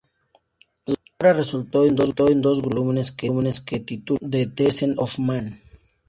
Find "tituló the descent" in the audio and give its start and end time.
3.81-4.97